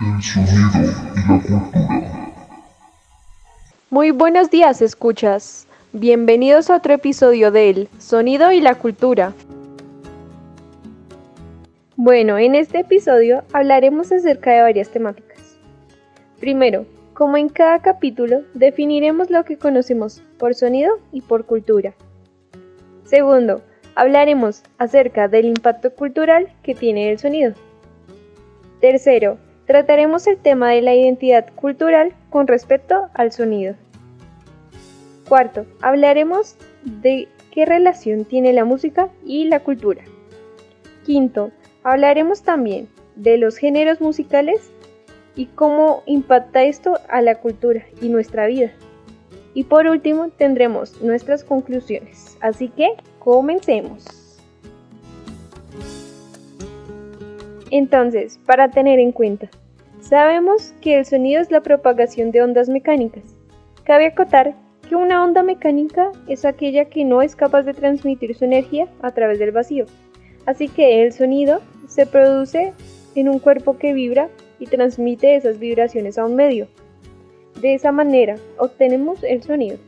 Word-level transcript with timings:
el 0.00 0.22
sonido 0.22 0.92
y 1.14 1.28
la 1.28 1.42
cultura. 1.42 2.34
Muy 3.90 4.10
buenos 4.10 4.50
días, 4.50 4.82
escuchas. 4.82 5.68
Bienvenidos 5.92 6.68
a 6.68 6.76
otro 6.76 6.94
episodio 6.94 7.52
del 7.52 7.88
Sonido 7.98 8.50
y 8.50 8.60
la 8.60 8.74
Cultura. 8.74 9.32
Bueno, 11.96 12.38
en 12.38 12.56
este 12.56 12.80
episodio 12.80 13.44
hablaremos 13.52 14.10
acerca 14.10 14.52
de 14.52 14.62
varias 14.62 14.90
temáticas. 14.90 15.56
Primero, 16.40 16.86
como 17.12 17.36
en 17.36 17.48
cada 17.48 17.80
capítulo, 17.80 18.42
definiremos 18.54 19.30
lo 19.30 19.44
que 19.44 19.56
conocemos 19.56 20.22
por 20.38 20.56
sonido 20.56 20.98
y 21.12 21.20
por 21.20 21.46
cultura. 21.46 21.94
Segundo, 23.04 23.62
hablaremos 23.94 24.64
acerca 24.78 25.28
del 25.28 25.44
impacto 25.44 25.94
cultural 25.94 26.48
que 26.64 26.74
tiene 26.74 27.12
el 27.12 27.20
sonido. 27.20 27.54
Tercero, 28.80 29.38
trataremos 29.66 30.26
el 30.26 30.36
tema 30.38 30.70
de 30.70 30.82
la 30.82 30.94
identidad 30.94 31.46
cultural 31.54 32.12
con 32.30 32.46
respecto 32.46 33.08
al 33.14 33.32
sonido. 33.32 33.74
Cuarto, 35.28 35.64
hablaremos 35.80 36.56
de 36.84 37.28
qué 37.50 37.64
relación 37.64 38.24
tiene 38.24 38.52
la 38.52 38.64
música 38.64 39.08
y 39.24 39.46
la 39.46 39.60
cultura. 39.60 40.02
Quinto, 41.04 41.50
hablaremos 41.82 42.42
también 42.42 42.88
de 43.16 43.38
los 43.38 43.56
géneros 43.56 44.00
musicales 44.00 44.70
y 45.36 45.46
cómo 45.46 46.02
impacta 46.06 46.62
esto 46.64 46.98
a 47.08 47.22
la 47.22 47.36
cultura 47.36 47.84
y 48.00 48.08
nuestra 48.08 48.46
vida. 48.46 48.72
Y 49.54 49.64
por 49.64 49.86
último 49.86 50.30
tendremos 50.30 51.00
nuestras 51.00 51.44
conclusiones. 51.44 52.36
Así 52.40 52.68
que 52.68 52.88
comencemos. 53.18 54.23
Entonces, 57.76 58.38
para 58.46 58.70
tener 58.70 59.00
en 59.00 59.10
cuenta, 59.10 59.50
sabemos 60.00 60.72
que 60.80 60.96
el 60.96 61.04
sonido 61.04 61.42
es 61.42 61.50
la 61.50 61.60
propagación 61.60 62.30
de 62.30 62.40
ondas 62.40 62.68
mecánicas. 62.68 63.24
Cabe 63.82 64.06
acotar 64.06 64.54
que 64.88 64.94
una 64.94 65.24
onda 65.24 65.42
mecánica 65.42 66.12
es 66.28 66.44
aquella 66.44 66.84
que 66.84 67.04
no 67.04 67.20
es 67.20 67.34
capaz 67.34 67.62
de 67.62 67.74
transmitir 67.74 68.32
su 68.36 68.44
energía 68.44 68.86
a 69.02 69.10
través 69.10 69.40
del 69.40 69.50
vacío. 69.50 69.86
Así 70.46 70.68
que 70.68 71.02
el 71.02 71.12
sonido 71.12 71.62
se 71.88 72.06
produce 72.06 72.72
en 73.16 73.28
un 73.28 73.40
cuerpo 73.40 73.76
que 73.76 73.92
vibra 73.92 74.28
y 74.60 74.66
transmite 74.66 75.34
esas 75.34 75.58
vibraciones 75.58 76.16
a 76.16 76.26
un 76.26 76.36
medio. 76.36 76.68
De 77.60 77.74
esa 77.74 77.90
manera 77.90 78.36
obtenemos 78.56 79.20
el 79.24 79.42
sonido. 79.42 79.78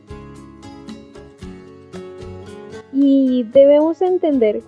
Y 2.91 3.43
debemos 3.53 4.01
entender 4.01 4.59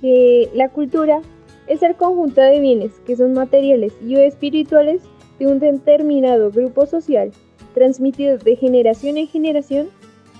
que 0.00 0.48
la 0.54 0.70
cultura 0.70 1.20
es 1.66 1.82
el 1.82 1.94
conjunto 1.94 2.40
de 2.40 2.60
bienes 2.60 2.92
que 3.06 3.16
son 3.16 3.32
materiales 3.32 3.92
y 4.02 4.16
espirituales 4.16 5.02
de 5.38 5.46
un 5.46 5.58
determinado 5.58 6.50
grupo 6.50 6.86
social 6.86 7.32
transmitidos 7.74 8.44
de 8.44 8.56
generación 8.56 9.18
en 9.18 9.26
generación 9.26 9.88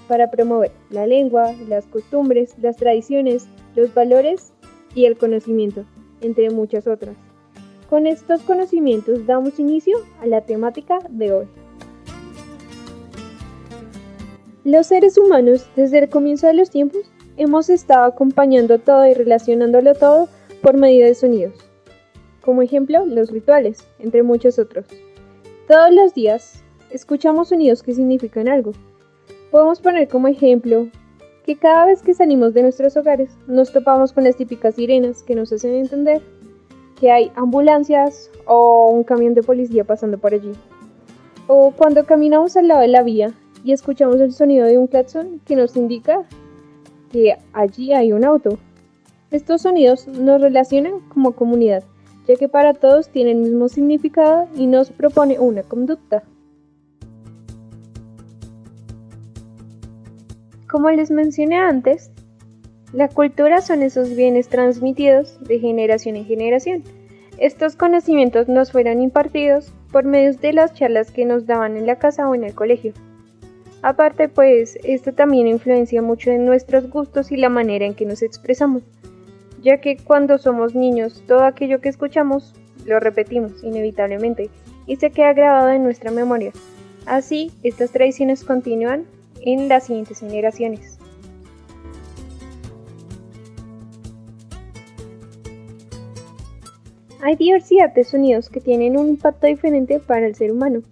para 0.09 0.31
promover 0.31 0.71
la 0.91 1.07
lengua, 1.07 1.53
las 1.69 1.87
costumbres, 1.87 2.55
las 2.61 2.77
tradiciones, 2.77 3.47
los 3.75 3.93
valores 3.93 4.53
y 4.95 5.07
el 5.07 5.17
conocimiento, 5.17 5.85
entre 6.21 6.51
muchas 6.51 6.87
otras. 6.87 7.17
Con 7.89 8.07
estos 8.07 8.43
conocimientos 8.43 9.27
damos 9.27 9.59
inicio 9.59 9.97
a 10.21 10.27
la 10.27 10.43
temática 10.43 10.99
de 11.11 11.33
hoy. 11.33 11.47
Los 14.65 14.87
seres 14.87 15.19
humanos, 15.19 15.67
desde 15.77 15.99
el 15.99 16.09
comienzo 16.09 16.47
de 16.47 16.55
los 16.55 16.71
tiempos, 16.71 17.03
hemos 17.37 17.69
estado 17.69 18.05
acompañando 18.05 18.79
todo 18.79 19.07
y 19.07 19.13
relacionándolo 19.13 19.95
todo 19.95 20.29
por 20.65 20.79
medio 20.79 21.05
de 21.05 21.15
sonidos. 21.15 21.55
Como 22.41 22.63
ejemplo, 22.63 23.05
los 23.05 23.31
rituales, 23.31 23.87
entre 23.99 24.23
muchos 24.23 24.59
otros. 24.59 24.87
Todos 25.69 25.93
los 25.93 26.15
días 26.15 26.65
escuchamos 26.91 27.49
sonidos 27.51 27.83
que 27.83 27.93
significan 27.93 28.49
algo. 28.49 28.73
Podemos 29.51 29.79
poner 29.81 30.09
como 30.09 30.27
ejemplo 30.27 30.89
que 31.45 31.57
cada 31.57 31.85
vez 31.85 32.01
que 32.01 32.15
salimos 32.15 32.55
de 32.55 32.63
nuestros 32.63 32.97
hogares 32.97 33.37
nos 33.47 33.75
topamos 33.75 34.15
con 34.15 34.25
las 34.25 34.37
típicas 34.37 34.77
sirenas 34.77 35.23
que 35.23 35.35
nos 35.35 35.53
hacen 35.53 35.75
entender 35.75 36.23
que 36.99 37.11
hay 37.11 37.31
ambulancias 37.37 38.31
o 38.47 38.89
un 38.91 39.05
camión 39.05 39.35
de 39.35 39.43
policía 39.43 39.85
pasando 39.85 40.17
por 40.17 40.33
allí. 40.33 40.53
O 41.47 41.73
cuando 41.73 42.07
caminamos 42.07 42.57
al 42.57 42.69
lado 42.69 42.81
de 42.81 42.89
la 42.89 43.03
vía 43.03 43.35
y 43.65 43.73
escuchamos 43.73 44.19
el 44.19 44.33
sonido 44.33 44.67
de 44.67 44.79
un 44.79 44.87
claxon 44.87 45.43
que 45.45 45.57
nos 45.57 45.77
indica 45.77 46.23
que 47.13 47.37
allí 47.53 47.93
hay 47.93 48.15
un 48.15 48.25
auto. 48.25 48.59
Estos 49.35 49.63
sonidos 49.63 50.07
nos 50.07 50.41
relacionan 50.41 51.01
como 51.09 51.33
comunidad, 51.33 51.83
ya 52.29 52.37
que 52.37 52.49
para 52.49 52.73
todos 52.73 53.09
tienen 53.09 53.39
el 53.39 53.43
mismo 53.43 53.69
significado 53.69 54.47
y 54.55 54.69
nos 54.69 54.93
propone 54.93 55.41
una 55.41 55.65
conducta. 55.65 56.23
Como 60.71 60.89
les 60.93 61.11
mencioné 61.11 61.57
antes, 61.57 62.13
la 62.93 63.09
cultura 63.09 63.61
son 63.61 63.83
esos 63.83 64.15
bienes 64.15 64.47
transmitidos 64.47 65.41
de 65.41 65.59
generación 65.59 66.15
en 66.15 66.27
generación. 66.27 66.85
Estos 67.37 67.75
conocimientos 67.75 68.47
nos 68.47 68.71
fueron 68.71 69.03
impartidos 69.03 69.73
por 69.91 70.05
medio 70.05 70.33
de 70.35 70.53
las 70.53 70.75
charlas 70.75 71.11
que 71.11 71.25
nos 71.25 71.45
daban 71.45 71.77
en 71.77 71.89
la 71.89 71.99
casa 71.99 72.29
o 72.29 72.37
en 72.37 72.45
el 72.45 72.55
colegio. 72.55 72.93
Aparte, 73.83 74.29
pues, 74.29 74.79
esto 74.85 75.13
también 75.13 75.49
influencia 75.49 76.03
mucho 76.03 76.31
en 76.31 76.47
nuestros 76.47 76.89
gustos 76.89 77.33
y 77.33 77.37
la 77.37 77.49
manera 77.49 77.85
en 77.85 77.95
que 77.95 78.07
nos 78.07 78.23
expresamos, 78.23 78.85
ya 79.65 79.79
que 79.79 79.97
cuando 79.97 80.39
somos 80.39 80.75
niños 80.75 81.25
todo 81.27 81.45
aquello 81.45 81.81
que 81.81 81.89
escuchamos 81.89 82.55
lo 82.85 83.01
repetimos 83.01 83.65
inevitablemente 83.65 84.51
y 84.87 84.97
se 84.97 85.11
queda 85.11 85.33
grabado 85.33 85.71
en 85.71 85.83
nuestra 85.83 86.11
memoria. 86.11 86.53
Así, 87.07 87.51
estas 87.63 87.91
tradiciones 87.91 88.45
continúan 88.45 89.07
en 89.41 89.69
las 89.69 89.87
siguientes 89.87 90.21
generaciones. 90.21 90.99
Hay 97.23 97.37
diversidad 97.37 97.95
de 97.95 98.05
sonidos 98.05 98.51
que 98.51 98.61
tienen 98.61 98.99
un 98.99 99.09
impacto 99.09 99.47
diferente 99.47 99.99
para 99.99 100.27
el 100.27 100.35
ser 100.35 100.53
humano. 100.53 100.83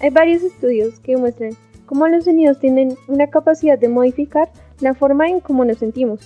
Hay 0.00 0.10
varios 0.10 0.42
estudios 0.42 1.00
que 1.00 1.16
muestran 1.16 1.56
cómo 1.86 2.06
los 2.08 2.24
sonidos 2.24 2.60
tienen 2.60 2.94
una 3.08 3.28
capacidad 3.28 3.78
de 3.78 3.88
modificar 3.88 4.50
la 4.80 4.92
forma 4.92 5.28
en 5.28 5.40
cómo 5.40 5.64
nos 5.64 5.78
sentimos. 5.78 6.20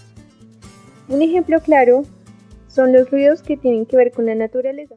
Un 1.10 1.22
ejemplo 1.22 1.58
claro 1.58 2.04
son 2.68 2.92
los 2.92 3.10
ruidos 3.10 3.42
que 3.42 3.56
tienen 3.56 3.84
que 3.84 3.96
ver 3.96 4.12
con 4.12 4.26
la 4.26 4.36
naturaleza. 4.36 4.94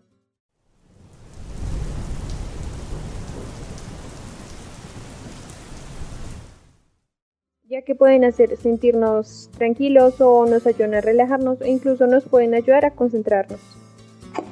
ya 7.67 7.81
que 7.81 7.95
pueden 7.95 8.23
hacer 8.23 8.55
sentirnos 8.57 9.49
tranquilos 9.57 10.21
o 10.21 10.45
nos 10.45 10.67
ayudan 10.67 10.93
a 10.93 11.01
relajarnos 11.01 11.59
e 11.61 11.69
incluso 11.69 12.05
nos 12.05 12.23
pueden 12.23 12.53
ayudar 12.53 12.85
a 12.85 12.91
concentrarnos. 12.91 13.59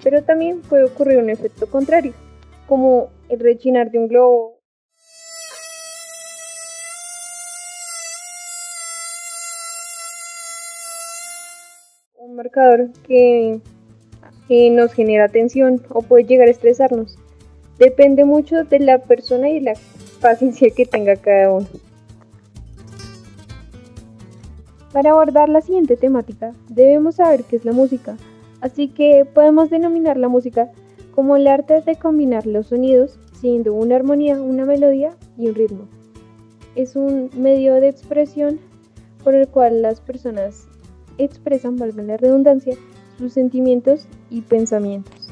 Pero 0.04 0.24
también 0.24 0.62
puede 0.62 0.86
ocurrir 0.86 1.20
un 1.20 1.30
efecto 1.30 1.70
contrario, 1.70 2.14
como 2.68 3.10
el 3.30 3.40
rechinar 3.40 3.92
de 3.92 4.00
un 4.00 4.08
globo. 4.08 4.61
Un 12.32 12.38
marcador 12.38 12.92
que, 13.06 13.60
nos 14.72 14.94
genera 14.94 15.28
tensión 15.28 15.82
o 15.90 16.02
puede 16.02 16.24
llegar 16.24 16.48
a 16.48 16.52
estresarnos. 16.52 17.18
Depende 17.78 18.24
mucho 18.24 18.64
de 18.64 18.80
la 18.80 19.00
persona 19.00 19.50
y 19.50 19.60
la 19.60 19.74
paciencia 20.22 20.70
que 20.74 20.86
tenga 20.86 21.18
cada 21.18 21.52
uno. 21.52 21.68
Para 24.94 25.12
abordar 25.12 25.50
la 25.50 25.60
siguiente 25.60 25.98
temática, 25.98 26.54
debemos 26.70 27.16
saber 27.16 27.44
qué 27.44 27.58
es 27.58 27.66
la 27.66 27.74
música, 27.74 28.16
así 28.62 28.88
que 28.88 29.26
podemos 29.26 29.70
denominar 29.70 30.16
la 30.16 30.30
música 30.30 30.72
como 31.14 31.36
el 31.36 31.48
arte 31.48 31.82
de 31.82 31.98
combinar 31.98 32.48
los 32.48 32.68
sonidos, 32.68 33.20
siendo 33.34 33.74
una 33.74 33.98
armonía, 33.98 34.42
una 34.42 34.64
melodía 34.64 35.18
y 35.38 35.50
un 35.50 35.56
ritmo. 35.56 35.90
Es 36.76 36.96
un 36.96 37.30
medio 37.36 37.74
de 37.74 37.90
expresión 37.90 38.62
por 39.22 39.36
el 39.36 39.50
cual 39.50 39.82
las 39.82 40.00
personas 40.00 40.70
expresan, 41.24 41.78
valga 41.78 42.04
la 42.04 42.18
redundancia, 42.18 42.76
sus 43.18 43.34
sentimientos 43.34 44.08
y 44.30 44.42
pensamientos. 44.42 45.32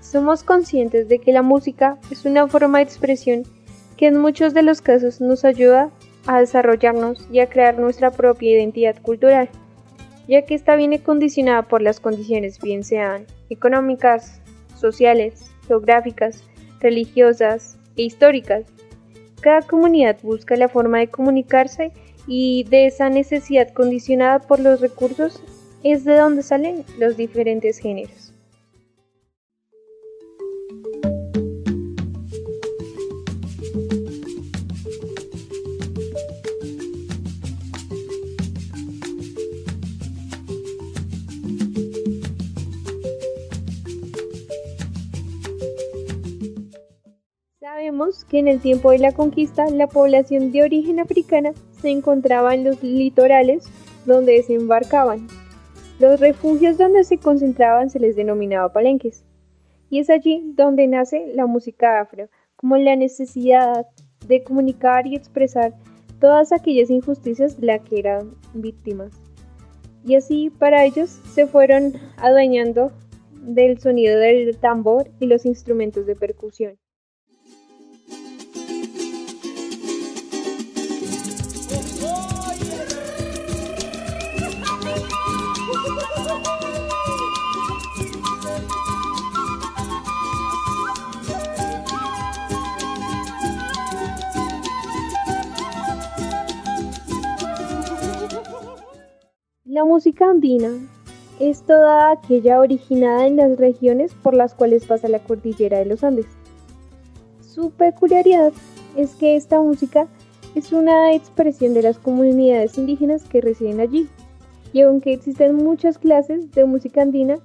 Somos 0.00 0.42
conscientes 0.42 1.08
de 1.08 1.18
que 1.20 1.32
la 1.32 1.42
música 1.42 1.98
es 2.10 2.24
una 2.24 2.48
forma 2.48 2.78
de 2.78 2.84
expresión 2.84 3.44
que 3.96 4.06
en 4.06 4.18
muchos 4.18 4.54
de 4.54 4.62
los 4.62 4.80
casos 4.80 5.20
nos 5.20 5.44
ayuda 5.44 5.90
a 6.26 6.40
desarrollarnos 6.40 7.26
y 7.30 7.40
a 7.40 7.48
crear 7.48 7.78
nuestra 7.78 8.10
propia 8.10 8.52
identidad 8.52 9.00
cultural, 9.02 9.48
ya 10.26 10.42
que 10.42 10.54
esta 10.54 10.76
viene 10.76 11.02
condicionada 11.02 11.62
por 11.62 11.82
las 11.82 12.00
condiciones 12.00 12.58
bien 12.60 12.82
sean 12.82 13.26
económicas, 13.50 14.40
sociales, 14.76 15.50
geográficas, 15.66 16.44
religiosas 16.80 17.78
e 17.96 18.02
históricas. 18.02 18.64
Cada 19.40 19.62
comunidad 19.62 20.18
busca 20.22 20.56
la 20.56 20.68
forma 20.68 20.98
de 20.98 21.08
comunicarse 21.08 21.92
y 22.26 22.64
de 22.64 22.86
esa 22.86 23.08
necesidad 23.08 23.72
condicionada 23.72 24.40
por 24.40 24.60
los 24.60 24.80
recursos 24.80 25.42
es 25.82 26.04
de 26.04 26.16
donde 26.16 26.42
salen 26.42 26.84
los 26.98 27.16
diferentes 27.16 27.78
géneros. 27.78 28.29
Que 48.28 48.38
en 48.38 48.46
el 48.46 48.60
tiempo 48.60 48.92
de 48.92 48.98
la 48.98 49.10
conquista 49.10 49.68
la 49.68 49.88
población 49.88 50.52
de 50.52 50.62
origen 50.62 51.00
africana 51.00 51.50
se 51.80 51.90
encontraba 51.90 52.54
en 52.54 52.62
los 52.62 52.80
litorales 52.84 53.64
donde 54.06 54.34
desembarcaban. 54.34 55.26
Los 55.98 56.20
refugios 56.20 56.78
donde 56.78 57.02
se 57.02 57.18
concentraban 57.18 57.90
se 57.90 57.98
les 57.98 58.14
denominaba 58.14 58.72
palenques. 58.72 59.24
Y 59.90 59.98
es 59.98 60.08
allí 60.08 60.52
donde 60.54 60.86
nace 60.86 61.32
la 61.34 61.46
música 61.46 62.00
afro, 62.00 62.28
como 62.54 62.76
la 62.76 62.94
necesidad 62.94 63.88
de 64.24 64.44
comunicar 64.44 65.08
y 65.08 65.16
expresar 65.16 65.74
todas 66.20 66.52
aquellas 66.52 66.90
injusticias 66.90 67.60
de 67.60 67.66
las 67.66 67.80
que 67.80 67.98
eran 67.98 68.36
víctimas. 68.54 69.10
Y 70.04 70.14
así 70.14 70.50
para 70.50 70.84
ellos 70.84 71.10
se 71.10 71.48
fueron 71.48 71.94
adueñando 72.18 72.92
del 73.32 73.80
sonido 73.80 74.16
del 74.16 74.56
tambor 74.58 75.10
y 75.18 75.26
los 75.26 75.44
instrumentos 75.44 76.06
de 76.06 76.14
percusión. 76.14 76.78
Música 100.00 100.30
andina 100.30 100.70
es 101.40 101.60
toda 101.60 102.10
aquella 102.10 102.58
originada 102.58 103.26
en 103.26 103.36
las 103.36 103.58
regiones 103.58 104.14
por 104.14 104.32
las 104.32 104.54
cuales 104.54 104.86
pasa 104.86 105.08
la 105.08 105.18
cordillera 105.18 105.78
de 105.78 105.84
los 105.84 106.02
Andes. 106.02 106.24
Su 107.42 107.70
peculiaridad 107.70 108.50
es 108.96 109.14
que 109.14 109.36
esta 109.36 109.60
música 109.60 110.08
es 110.54 110.72
una 110.72 111.12
expresión 111.12 111.74
de 111.74 111.82
las 111.82 111.98
comunidades 111.98 112.78
indígenas 112.78 113.24
que 113.24 113.42
residen 113.42 113.78
allí. 113.78 114.08
Y 114.72 114.80
aunque 114.80 115.12
existen 115.12 115.54
muchas 115.56 115.98
clases 115.98 116.50
de 116.52 116.64
música 116.64 117.02
andina, 117.02 117.36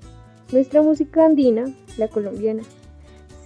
nuestra 0.53 0.81
música 0.81 1.25
andina, 1.25 1.65
la 1.97 2.07
colombiana, 2.07 2.63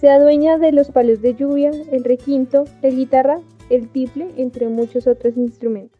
se 0.00 0.08
adueña 0.08 0.56
de 0.56 0.70
los 0.70 0.92
palos 0.92 1.20
de 1.20 1.34
lluvia, 1.34 1.72
el 1.90 2.04
requinto, 2.04 2.62
la 2.80 2.90
guitarra, 2.90 3.40
el 3.70 3.88
tiple, 3.88 4.28
entre 4.36 4.68
muchos 4.68 5.08
otros 5.08 5.36
instrumentos. 5.36 5.99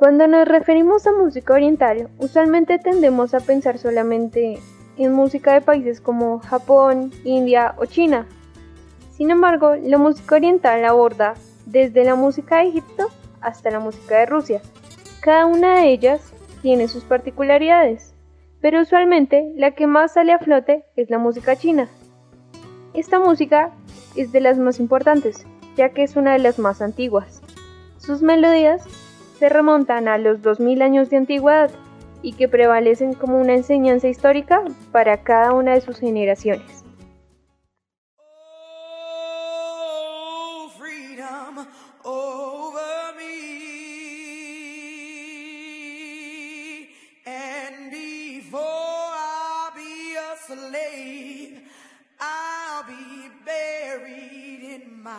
Cuando 0.00 0.26
nos 0.26 0.48
referimos 0.48 1.06
a 1.06 1.12
música 1.12 1.52
oriental, 1.52 2.08
usualmente 2.18 2.78
tendemos 2.78 3.34
a 3.34 3.40
pensar 3.40 3.76
solamente 3.76 4.58
en 4.96 5.12
música 5.12 5.52
de 5.52 5.60
países 5.60 6.00
como 6.00 6.40
Japón, 6.40 7.10
India 7.22 7.74
o 7.78 7.84
China. 7.84 8.26
Sin 9.12 9.30
embargo, 9.30 9.76
la 9.76 9.98
música 9.98 10.36
oriental 10.36 10.84
aborda 10.84 11.34
desde 11.66 12.04
la 12.04 12.14
música 12.14 12.56
de 12.56 12.68
Egipto 12.68 13.08
hasta 13.40 13.70
la 13.70 13.78
música 13.78 14.18
de 14.18 14.26
Rusia. 14.26 14.62
Cada 15.20 15.44
una 15.44 15.80
de 15.80 15.90
ellas 15.90 16.32
tiene 16.62 16.88
sus 16.88 17.04
particularidades, 17.04 18.14
pero 18.60 18.80
usualmente 18.80 19.52
la 19.56 19.72
que 19.72 19.86
más 19.86 20.14
sale 20.14 20.32
a 20.32 20.38
flote 20.38 20.84
es 20.96 21.10
la 21.10 21.18
música 21.18 21.56
china. 21.56 21.88
Esta 22.94 23.18
música 23.18 23.70
es 24.16 24.32
de 24.32 24.40
las 24.40 24.58
más 24.58 24.80
importantes, 24.80 25.46
ya 25.76 25.90
que 25.90 26.02
es 26.02 26.16
una 26.16 26.32
de 26.32 26.38
las 26.38 26.58
más 26.58 26.82
antiguas. 26.82 27.42
Sus 27.98 28.22
melodías 28.22 28.84
se 29.38 29.48
remontan 29.48 30.08
a 30.08 30.18
los 30.18 30.42
2000 30.42 30.82
años 30.82 31.10
de 31.10 31.16
antigüedad 31.16 31.70
y 32.22 32.34
que 32.34 32.48
prevalecen 32.48 33.14
como 33.14 33.40
una 33.40 33.54
enseñanza 33.54 34.08
histórica 34.08 34.62
para 34.92 35.22
cada 35.22 35.52
una 35.52 35.74
de 35.74 35.80
sus 35.80 35.98
generaciones. 35.98 36.79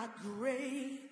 And 0.01 1.10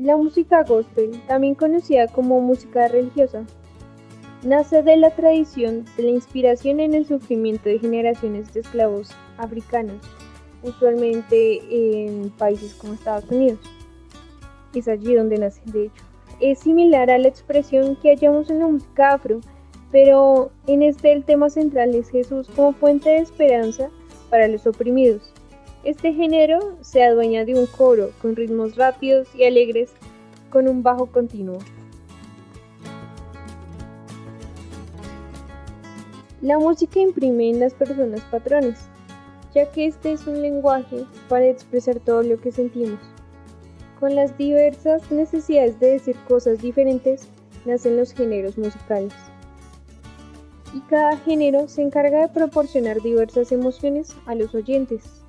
La 0.00 0.16
música 0.16 0.64
gospel, 0.64 1.20
también 1.26 1.54
conocida 1.54 2.08
como 2.08 2.40
música 2.40 2.88
religiosa, 2.88 3.44
nace 4.42 4.82
de 4.82 4.96
la 4.96 5.10
tradición 5.10 5.84
de 5.98 6.04
la 6.04 6.08
inspiración 6.08 6.80
en 6.80 6.94
el 6.94 7.04
sufrimiento 7.04 7.68
de 7.68 7.78
generaciones 7.78 8.50
de 8.54 8.60
esclavos 8.60 9.10
africanos, 9.36 9.96
usualmente 10.62 11.60
en 11.70 12.30
países 12.30 12.72
como 12.76 12.94
Estados 12.94 13.30
Unidos. 13.30 13.58
Es 14.74 14.88
allí 14.88 15.16
donde 15.16 15.36
nace, 15.36 15.60
de 15.66 15.86
hecho. 15.86 16.02
Es 16.40 16.60
similar 16.60 17.10
a 17.10 17.18
la 17.18 17.28
expresión 17.28 17.94
que 17.96 18.08
hallamos 18.08 18.48
en 18.48 18.60
la 18.60 18.68
música 18.68 19.12
afro, 19.12 19.40
pero 19.92 20.50
en 20.66 20.82
este 20.82 21.12
el 21.12 21.24
tema 21.24 21.50
central 21.50 21.94
es 21.94 22.08
Jesús 22.08 22.48
como 22.56 22.72
fuente 22.72 23.10
de 23.10 23.18
esperanza 23.18 23.90
para 24.30 24.48
los 24.48 24.66
oprimidos. 24.66 25.30
Este 25.82 26.12
género 26.12 26.76
se 26.82 27.02
adueña 27.02 27.46
de 27.46 27.54
un 27.54 27.64
coro 27.64 28.10
con 28.20 28.36
ritmos 28.36 28.76
rápidos 28.76 29.28
y 29.34 29.44
alegres 29.44 29.90
con 30.50 30.68
un 30.68 30.82
bajo 30.82 31.06
continuo. 31.06 31.56
La 36.42 36.58
música 36.58 37.00
imprime 37.00 37.48
en 37.48 37.60
las 37.60 37.72
personas 37.72 38.20
patrones, 38.30 38.78
ya 39.54 39.72
que 39.72 39.86
este 39.86 40.12
es 40.12 40.26
un 40.26 40.42
lenguaje 40.42 41.06
para 41.30 41.46
expresar 41.46 41.98
todo 41.98 42.22
lo 42.22 42.38
que 42.38 42.52
sentimos. 42.52 43.00
Con 43.98 44.14
las 44.14 44.36
diversas 44.36 45.10
necesidades 45.10 45.80
de 45.80 45.92
decir 45.92 46.16
cosas 46.28 46.60
diferentes 46.60 47.26
nacen 47.64 47.96
los 47.96 48.12
géneros 48.12 48.58
musicales. 48.58 49.14
Y 50.74 50.80
cada 50.90 51.16
género 51.16 51.68
se 51.68 51.80
encarga 51.80 52.20
de 52.20 52.28
proporcionar 52.28 53.00
diversas 53.00 53.50
emociones 53.50 54.14
a 54.26 54.34
los 54.34 54.54
oyentes. 54.54 55.19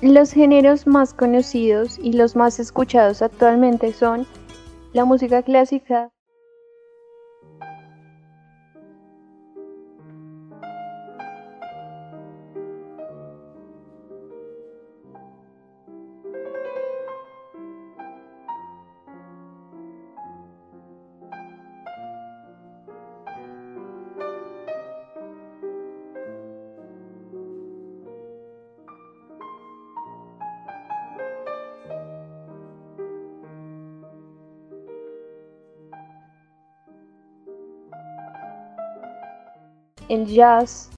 Los 0.00 0.32
géneros 0.32 0.86
más 0.86 1.12
conocidos 1.12 1.98
y 2.00 2.12
los 2.12 2.36
más 2.36 2.60
escuchados 2.60 3.20
actualmente 3.20 3.92
son 3.92 4.28
la 4.92 5.04
música 5.04 5.42
clásica, 5.42 6.12
el 40.08 40.26
jazz, 40.26 40.90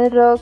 el 0.00 0.10
rock, 0.10 0.40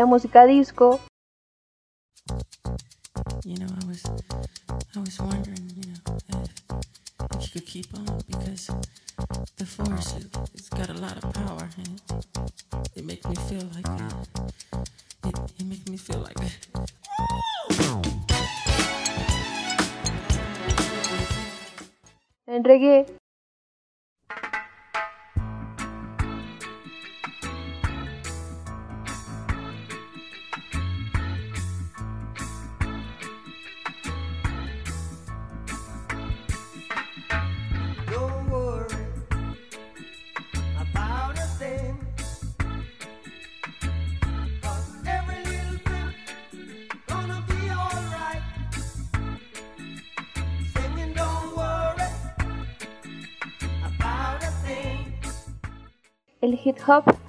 la 0.00 0.06
música 0.06 0.46
disco, 0.46 0.98
You 3.44 3.56
know, 3.58 3.66
I 3.66 3.86
was, 3.86 4.02
I 4.96 4.98
was 4.98 5.20
wondering, 5.20 5.64
you 5.76 5.92
know, 5.92 6.00
if, 6.28 7.36
if 7.36 7.42
you 7.42 7.60
could 7.60 7.66
keep 7.66 7.86
on 7.94 8.06
because 8.26 8.70
the 9.58 9.66
force 9.66 10.16
it, 10.16 10.24
it's 10.54 10.70
got 10.70 10.88
a 10.88 10.94
lot 10.94 11.22
of 11.22 11.30
power 11.34 11.68
and 11.76 12.00
it, 12.00 12.96
it 12.96 13.04
makes 13.04 13.26
me 13.26 13.34
feel 13.34 13.66
like 13.74 13.88
uh, 13.88 14.78
it, 15.28 15.38
it 15.58 15.66
makes 15.66 15.86
me 15.86 15.98
feel 15.98 16.20
like 16.20 16.38
el 22.46 22.62
reggae, 22.62 23.19
hip 56.54 56.78
hop, 56.80 57.19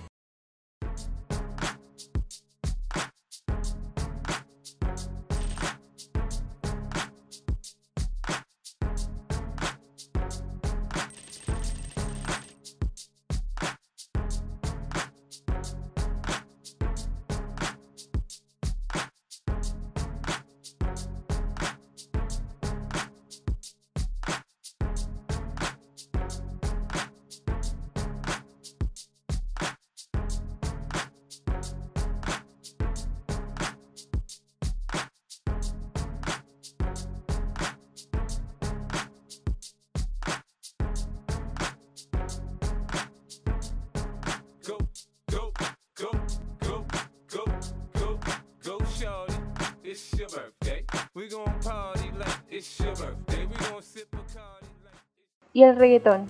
y 55.54 55.64
el 55.64 55.76
reggaetón. 55.76 56.28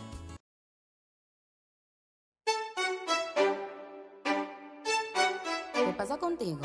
¿Qué 5.74 5.94
pasa 5.98 6.18
contigo? 6.18 6.60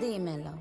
Dímelo. 0.00 0.52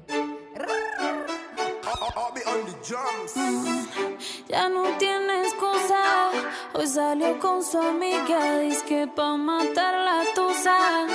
Ya 4.47 4.69
no 4.69 4.83
tiene 4.97 5.43
excusa. 5.43 6.31
Hoy 6.73 6.87
salió 6.87 7.39
con 7.39 7.63
su 7.63 7.79
amiga. 7.79 8.59
Dice 8.59 8.85
que 8.85 9.07
pa' 9.07 9.37
matar 9.37 9.93
la 9.93 10.23
tusa. 10.33 11.07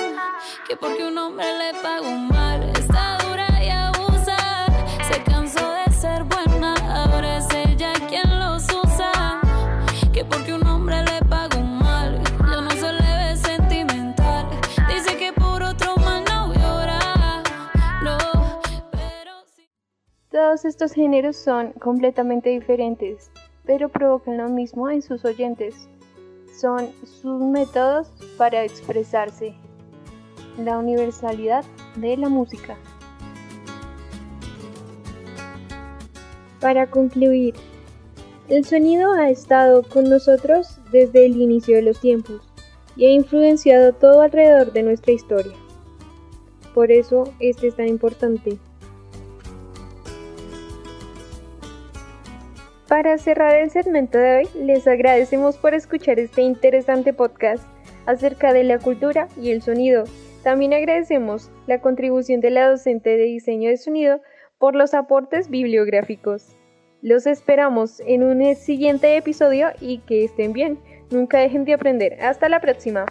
Que 0.67 0.75
porque 0.75 1.05
un 1.05 1.17
hombre 1.17 1.45
le 1.57 1.73
pagó 1.81 2.11
mal. 2.11 2.74
Todos 20.35 20.65
estos 20.65 20.91
géneros 20.91 21.37
son 21.37 21.71
completamente 21.79 22.49
diferentes, 22.49 23.31
pero 23.63 23.87
provocan 23.87 24.35
lo 24.35 24.49
mismo 24.49 24.89
en 24.89 25.01
sus 25.01 25.23
oyentes. 25.23 25.87
Son 26.59 26.89
sus 27.05 27.41
métodos 27.41 28.11
para 28.37 28.65
expresarse. 28.65 29.55
La 30.57 30.77
universalidad 30.77 31.63
de 31.95 32.17
la 32.17 32.27
música. 32.27 32.75
Para 36.59 36.91
concluir, 36.91 37.55
el 38.49 38.65
sonido 38.65 39.13
ha 39.13 39.29
estado 39.29 39.83
con 39.83 40.09
nosotros 40.09 40.81
desde 40.91 41.27
el 41.27 41.41
inicio 41.41 41.77
de 41.77 41.83
los 41.83 42.01
tiempos 42.01 42.41
y 42.97 43.05
ha 43.05 43.11
influenciado 43.11 43.93
todo 43.93 44.19
alrededor 44.19 44.73
de 44.73 44.83
nuestra 44.83 45.13
historia. 45.13 45.55
Por 46.73 46.91
eso 46.91 47.23
este 47.39 47.67
es 47.67 47.75
tan 47.77 47.87
importante. 47.87 48.59
Para 52.87 53.17
cerrar 53.17 53.55
el 53.55 53.71
segmento 53.71 54.19
de 54.19 54.37
hoy, 54.37 54.49
les 54.63 54.87
agradecemos 54.87 55.57
por 55.57 55.73
escuchar 55.73 56.19
este 56.19 56.43
interesante 56.43 57.13
podcast 57.13 57.63
acerca 58.05 58.53
de 58.53 58.63
la 58.63 58.77
cultura 58.77 59.27
y 59.41 59.49
el 59.49 59.63
sonido. 59.63 60.03
También 60.43 60.71
agradecemos 60.71 61.49
la 61.65 61.81
contribución 61.81 62.41
de 62.41 62.51
la 62.51 62.69
docente 62.69 63.17
de 63.17 63.23
diseño 63.23 63.71
de 63.71 63.77
sonido 63.77 64.21
por 64.59 64.75
los 64.75 64.93
aportes 64.93 65.49
bibliográficos. 65.49 66.55
Los 67.01 67.25
esperamos 67.25 68.01
en 68.05 68.21
un 68.21 68.55
siguiente 68.55 69.17
episodio 69.17 69.69
y 69.81 69.99
que 69.99 70.23
estén 70.23 70.53
bien. 70.53 70.77
Nunca 71.09 71.39
dejen 71.39 71.65
de 71.65 71.73
aprender. 71.73 72.21
Hasta 72.21 72.49
la 72.49 72.59
próxima. 72.59 73.07